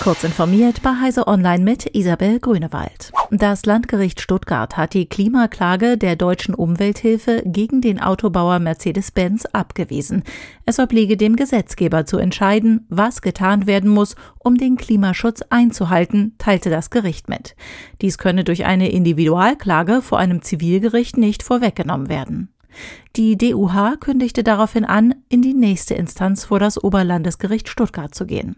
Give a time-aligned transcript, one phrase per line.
[0.00, 3.12] Kurz informiert bei Heise Online mit Isabel Grünewald.
[3.32, 10.22] Das Landgericht Stuttgart hat die Klimaklage der deutschen Umwelthilfe gegen den Autobauer Mercedes-Benz abgewiesen.
[10.64, 16.70] Es obliege dem Gesetzgeber zu entscheiden, was getan werden muss, um den Klimaschutz einzuhalten, teilte
[16.70, 17.56] das Gericht mit.
[18.00, 22.50] Dies könne durch eine Individualklage vor einem Zivilgericht nicht vorweggenommen werden.
[23.16, 28.56] Die DUH kündigte daraufhin an, in die nächste Instanz vor das Oberlandesgericht Stuttgart zu gehen.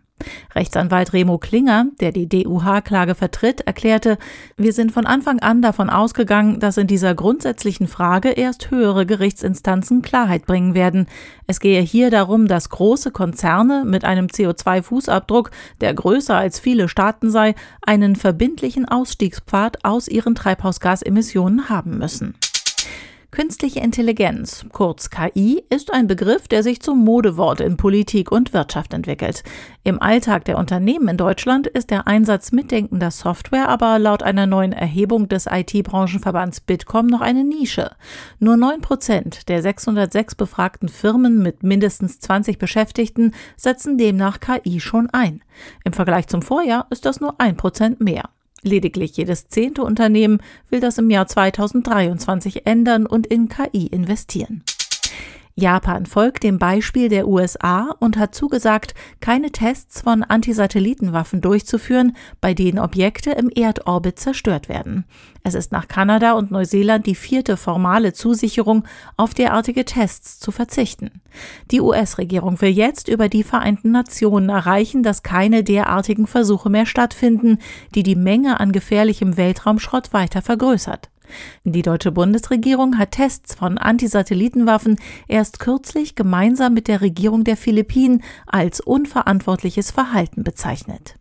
[0.55, 4.19] Rechtsanwalt Remo Klinger, der die DUH-Klage vertritt, erklärte,
[4.57, 10.03] wir sind von Anfang an davon ausgegangen, dass in dieser grundsätzlichen Frage erst höhere Gerichtsinstanzen
[10.03, 11.07] Klarheit bringen werden.
[11.47, 17.31] Es gehe hier darum, dass große Konzerne mit einem CO2-Fußabdruck, der größer als viele Staaten
[17.31, 22.35] sei, einen verbindlichen Ausstiegspfad aus ihren Treibhausgasemissionen haben müssen.
[23.31, 28.93] Künstliche Intelligenz, kurz KI, ist ein Begriff, der sich zum Modewort in Politik und Wirtschaft
[28.93, 29.45] entwickelt.
[29.85, 34.73] Im Alltag der Unternehmen in Deutschland ist der Einsatz mitdenkender Software aber laut einer neuen
[34.73, 37.93] Erhebung des IT-Branchenverbands Bitkom noch eine Nische.
[38.41, 45.09] Nur neun Prozent der 606 befragten Firmen mit mindestens 20 Beschäftigten setzen demnach KI schon
[45.11, 45.45] ein.
[45.85, 48.29] Im Vergleich zum Vorjahr ist das nur ein Prozent mehr.
[48.63, 54.63] Lediglich jedes zehnte Unternehmen will das im Jahr 2023 ändern und in KI investieren.
[55.57, 62.55] Japan folgt dem Beispiel der USA und hat zugesagt, keine Tests von Antisatellitenwaffen durchzuführen, bei
[62.55, 65.05] denen Objekte im Erdorbit zerstört werden.
[65.43, 68.85] Es ist nach Kanada und Neuseeland die vierte formale Zusicherung,
[69.17, 71.11] auf derartige Tests zu verzichten.
[71.71, 77.59] Die US-Regierung will jetzt über die Vereinten Nationen erreichen, dass keine derartigen Versuche mehr stattfinden,
[77.95, 81.11] die die Menge an gefährlichem Weltraumschrott weiter vergrößert.
[81.65, 88.23] Die deutsche Bundesregierung hat Tests von Antisatellitenwaffen erst kürzlich gemeinsam mit der Regierung der Philippinen
[88.47, 91.17] als unverantwortliches Verhalten bezeichnet.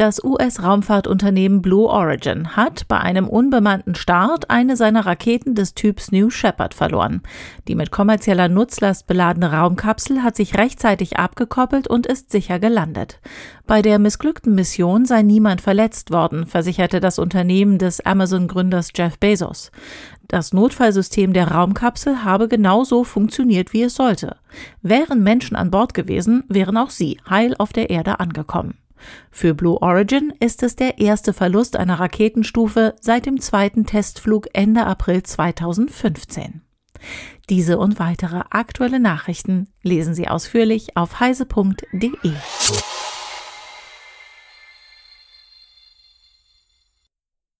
[0.00, 6.30] Das US-Raumfahrtunternehmen Blue Origin hat bei einem unbemannten Start eine seiner Raketen des Typs New
[6.30, 7.20] Shepard verloren.
[7.68, 13.20] Die mit kommerzieller Nutzlast beladene Raumkapsel hat sich rechtzeitig abgekoppelt und ist sicher gelandet.
[13.66, 19.70] Bei der missglückten Mission sei niemand verletzt worden, versicherte das Unternehmen des Amazon-Gründers Jeff Bezos.
[20.28, 24.36] Das Notfallsystem der Raumkapsel habe genauso funktioniert, wie es sollte.
[24.80, 28.78] Wären Menschen an Bord gewesen, wären auch sie heil auf der Erde angekommen.
[29.30, 34.86] Für Blue Origin ist es der erste Verlust einer Raketenstufe seit dem zweiten Testflug Ende
[34.86, 36.62] April 2015.
[37.48, 42.32] Diese und weitere aktuelle Nachrichten lesen Sie ausführlich auf heise.de.